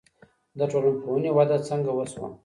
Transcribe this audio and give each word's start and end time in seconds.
د 0.57 0.59
ټولنپوهنې 0.71 1.31
وده 1.37 1.57
څنګه 1.69 1.91
وسوه؟ 1.93 2.29